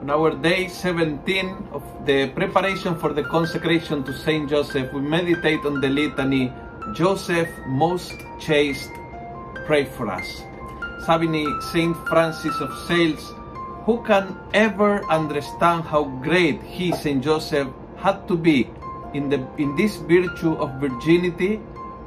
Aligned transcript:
On 0.00 0.08
our 0.08 0.32
day 0.32 0.66
17 0.66 1.76
of 1.76 1.84
the 2.06 2.28
preparation 2.32 2.96
for 2.96 3.12
the 3.12 3.22
consecration 3.22 4.02
to 4.04 4.16
Saint 4.16 4.48
Joseph, 4.48 4.90
we 4.94 5.02
meditate 5.02 5.60
on 5.66 5.82
the 5.82 5.90
litany, 5.92 6.50
Joseph, 6.94 7.52
most 7.68 8.16
chaste, 8.40 8.88
pray 9.66 9.84
for 9.84 10.08
us. 10.08 10.24
Sabi 11.04 11.28
ni 11.28 11.44
Saint 11.68 11.92
Francis 12.08 12.56
of 12.64 12.72
Sales, 12.88 13.20
who 13.84 14.00
can 14.08 14.40
ever 14.56 15.04
understand 15.12 15.84
how 15.84 16.04
great 16.24 16.62
he, 16.64 16.96
Saint 16.96 17.22
Joseph, 17.22 17.68
had 18.00 18.24
to 18.24 18.40
be 18.40 18.72
in, 19.12 19.28
the, 19.28 19.44
in 19.60 19.76
this 19.76 20.00
virtue 20.08 20.56
of 20.56 20.80
virginity, 20.80 21.60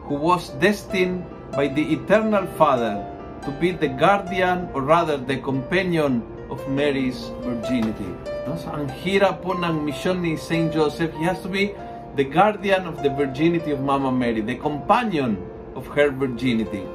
who 0.09 0.15
was 0.17 0.49
destined 0.57 1.21
by 1.53 1.69
the 1.69 1.93
Eternal 1.93 2.47
Father 2.57 3.05
to 3.45 3.51
be 3.61 3.69
the 3.69 3.87
guardian 3.87 4.67
or 4.73 4.81
rather 4.81 5.15
the 5.15 5.37
companion 5.37 6.25
of 6.53 6.61
Mary's 6.69 7.33
virginity. 7.41 8.13
No? 8.45 8.53
So, 8.53 8.69
ang 8.69 8.85
hirap 9.01 9.41
po 9.41 9.57
ng 9.57 9.81
mission 9.81 10.21
ni 10.21 10.37
Saint 10.37 10.69
Joseph. 10.69 11.09
He 11.17 11.25
has 11.25 11.41
to 11.41 11.49
be 11.49 11.73
the 12.13 12.21
guardian 12.21 12.85
of 12.85 13.01
the 13.01 13.09
virginity 13.09 13.73
of 13.73 13.81
Mama 13.81 14.13
Mary, 14.13 14.45
the 14.45 14.61
companion 14.61 15.41
of 15.73 15.89
her 15.97 16.13
virginity. 16.13 16.85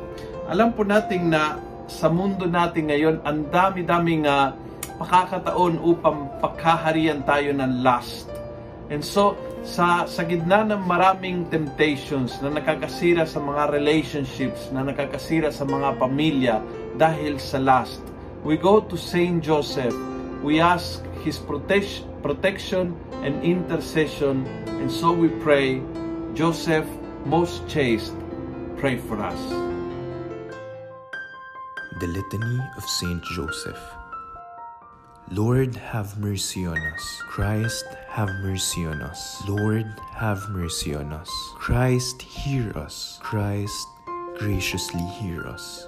Alam 0.46 0.78
po 0.78 0.86
natin 0.86 1.34
na 1.34 1.58
sa 1.90 2.06
mundo 2.06 2.46
natin 2.46 2.86
ngayon, 2.86 3.18
ang 3.26 3.50
dami-daming 3.50 4.30
uh, 4.30 4.54
pakakataon 5.02 5.82
upang 5.82 6.30
pagkaharian 6.38 7.26
tayo 7.26 7.50
ng 7.50 7.82
lust. 7.82 8.30
And 8.88 9.02
so, 9.02 9.34
sa, 9.66 10.06
sa 10.08 10.22
gitna 10.24 10.64
ng 10.64 10.86
maraming 10.86 11.50
temptations 11.52 12.38
na 12.40 12.54
nakakasira 12.54 13.26
sa 13.26 13.42
mga 13.42 13.74
relationships, 13.74 14.70
na 14.70 14.86
nakakasira 14.86 15.50
sa 15.52 15.66
mga 15.66 15.98
pamilya 15.98 16.56
dahil 16.96 17.36
sa 17.36 17.60
lust, 17.60 18.00
we 18.44 18.56
go 18.56 18.80
to 18.80 18.96
Saint 18.96 19.42
Joseph. 19.42 19.94
We 20.42 20.60
ask 20.60 21.02
his 21.24 21.38
prote- 21.38 22.22
protection 22.22 22.96
and 23.22 23.42
intercession, 23.42 24.46
and 24.66 24.90
so 24.90 25.12
we 25.12 25.28
pray, 25.28 25.82
Joseph, 26.34 26.86
most 27.24 27.66
chaste, 27.68 28.14
pray 28.76 28.96
for 28.96 29.18
us. 29.18 29.40
The 32.00 32.06
Litany 32.06 32.60
of 32.76 32.84
Saint 32.84 33.22
Joseph. 33.34 33.80
Lord, 35.30 35.74
have 35.74 36.16
mercy 36.18 36.64
on 36.64 36.78
us. 36.78 37.22
Christ, 37.26 37.84
have 38.08 38.30
mercy 38.40 38.86
on 38.86 39.02
us. 39.02 39.42
Lord, 39.48 39.84
have 40.14 40.48
mercy 40.50 40.94
on 40.94 41.12
us. 41.12 41.28
Christ, 41.56 42.22
hear 42.22 42.72
us. 42.78 43.18
Christ, 43.20 43.88
graciously 44.38 45.02
hear 45.20 45.46
us. 45.46 45.87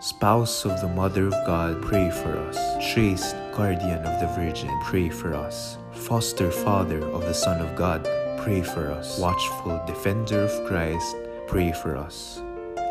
Spouse 0.00 0.64
of 0.64 0.80
the 0.80 0.88
Mother 0.88 1.26
of 1.26 1.32
God, 1.44 1.82
pray 1.82 2.10
for 2.10 2.34
us. 2.48 2.56
Chaste 2.94 3.36
Guardian 3.52 3.98
of 3.98 4.18
the 4.18 4.28
Virgin, 4.28 4.70
pray 4.82 5.10
for 5.10 5.34
us. 5.34 5.76
Foster 5.92 6.50
Father 6.50 7.04
of 7.10 7.20
the 7.20 7.34
Son 7.34 7.60
of 7.60 7.76
God, 7.76 8.08
pray 8.38 8.62
for 8.62 8.90
us. 8.90 9.18
Watchful 9.18 9.82
Defender 9.86 10.44
of 10.44 10.66
Christ, 10.66 11.16
pray 11.46 11.72
for 11.72 11.98
us. 11.98 12.40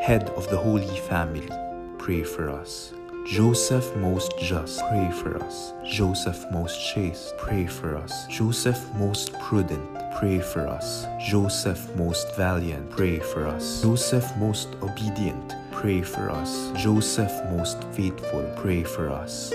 Head 0.04 0.30
of 0.38 0.48
the 0.52 0.58
Holy 0.58 0.86
Family, 1.10 1.50
pray 1.98 2.22
for 2.22 2.48
us. 2.48 2.94
Joseph 3.26 3.96
most 3.96 4.38
just, 4.38 4.80
pray 4.90 5.10
for 5.10 5.44
us. 5.44 5.74
Joseph 5.86 6.46
most 6.52 6.80
chaste, 6.94 7.36
pray 7.40 7.66
for 7.66 7.98
us. 7.98 8.28
Joseph 8.28 8.88
most 8.94 9.34
prudent, 9.40 9.84
pray 10.20 10.40
for 10.40 10.68
us. 10.68 11.08
Joseph 11.20 11.96
most 11.96 12.36
valiant, 12.36 12.88
pray 12.92 13.18
for 13.18 13.48
us. 13.48 13.82
Joseph 13.82 14.26
most 14.38 14.70
obedient, 14.84 15.56
pray 15.80 16.02
for 16.02 16.30
us. 16.30 16.74
Joseph 16.76 17.32
most 17.52 17.82
faithful, 17.94 18.44
pray 18.58 18.84
for 18.84 19.10
us. 19.10 19.54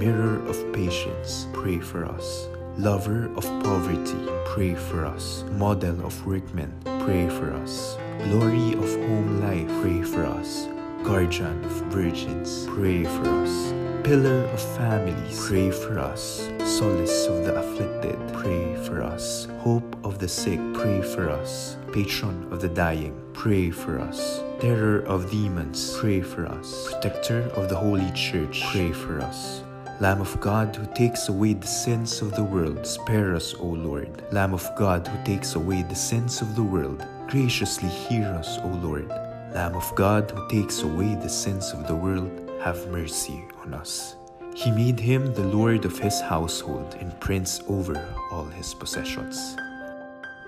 Mirror 0.00 0.44
of 0.48 0.58
patience, 0.72 1.46
pray 1.52 1.78
for 1.78 2.04
us. 2.06 2.48
Lover 2.76 3.30
of 3.36 3.44
poverty, 3.62 4.18
pray 4.46 4.74
for 4.74 5.06
us. 5.06 5.44
Model 5.52 6.04
of 6.04 6.26
workmen, 6.26 6.74
pray 7.04 7.28
for 7.28 7.52
us. 7.62 7.96
Glory 8.24 8.72
of 8.72 8.90
home 9.06 9.40
life, 9.40 9.70
pray 9.80 10.02
for 10.02 10.26
us. 10.26 10.66
Guardian 11.04 11.64
of 11.64 11.76
virgins, 11.94 12.66
pray 12.74 13.04
for 13.04 13.28
us. 13.44 13.72
Pillar 14.02 14.42
of 14.46 14.60
families, 14.76 15.46
pray 15.46 15.70
for 15.70 16.00
us. 16.00 16.50
Solace 16.64 17.26
of 17.26 17.44
the 17.44 17.54
afflicted, 17.54 18.18
pray 18.32 18.74
for 18.86 19.04
us. 19.04 19.46
Hope 19.60 19.96
of 20.02 20.18
the 20.18 20.26
sick, 20.28 20.58
pray 20.74 21.00
for 21.00 21.30
us. 21.30 21.76
Patron 21.92 22.48
of 22.50 22.60
the 22.60 22.68
dying, 22.68 23.14
pray 23.34 23.70
for 23.70 24.00
us. 24.00 24.42
Terror 24.60 25.00
of 25.06 25.30
demons, 25.30 25.96
pray 25.96 26.20
for 26.20 26.44
us. 26.44 26.92
Protector 26.92 27.48
of 27.56 27.70
the 27.70 27.76
Holy 27.76 28.12
Church, 28.12 28.62
pray 28.70 28.92
for 28.92 29.18
us. 29.22 29.62
Lamb 30.00 30.20
of 30.20 30.38
God 30.38 30.76
who 30.76 30.84
takes 30.94 31.30
away 31.30 31.54
the 31.54 31.66
sins 31.66 32.20
of 32.20 32.36
the 32.36 32.44
world, 32.44 32.86
spare 32.86 33.34
us, 33.34 33.54
O 33.54 33.64
Lord. 33.64 34.22
Lamb 34.32 34.52
of 34.52 34.68
God 34.76 35.08
who 35.08 35.16
takes 35.24 35.54
away 35.54 35.82
the 35.82 35.94
sins 35.94 36.42
of 36.42 36.56
the 36.56 36.62
world, 36.62 37.02
graciously 37.26 37.88
hear 37.88 38.26
us, 38.26 38.58
O 38.58 38.68
Lord. 38.82 39.08
Lamb 39.54 39.76
of 39.76 39.94
God 39.94 40.30
who 40.30 40.46
takes 40.50 40.82
away 40.82 41.14
the 41.14 41.30
sins 41.30 41.72
of 41.72 41.86
the 41.86 41.96
world, 41.96 42.30
have 42.60 42.86
mercy 42.88 43.42
on 43.64 43.72
us. 43.72 44.16
He 44.54 44.70
made 44.70 45.00
him 45.00 45.32
the 45.32 45.48
Lord 45.48 45.86
of 45.86 45.98
his 45.98 46.20
household 46.20 46.98
and 47.00 47.18
prince 47.18 47.62
over 47.66 47.96
all 48.30 48.44
his 48.44 48.74
possessions. 48.74 49.56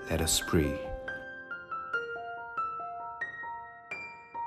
Let 0.07 0.21
us 0.21 0.39
pray. 0.39 0.92